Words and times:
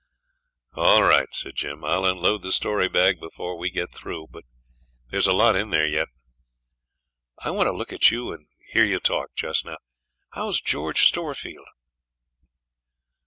'All 0.73 1.03
right,' 1.03 1.31
said 1.31 1.53
Jim. 1.53 1.83
'I'll 1.83 2.07
unload 2.07 2.41
the 2.41 2.51
story 2.51 2.89
bag 2.89 3.19
before 3.19 3.55
we 3.55 3.69
get 3.69 3.93
through; 3.93 4.25
there's 5.11 5.27
a 5.27 5.31
lot 5.31 5.55
in 5.55 5.69
there 5.69 5.85
yet; 5.85 6.07
but 7.37 7.45
I 7.47 7.51
want 7.51 7.67
to 7.67 7.71
look 7.77 7.93
at 7.93 8.09
you 8.09 8.31
and 8.31 8.47
hear 8.71 8.83
you 8.83 8.99
talk 8.99 9.29
just 9.35 9.63
now. 9.63 9.77
How's 10.31 10.59
George 10.59 11.03
Storefield?' 11.07 11.67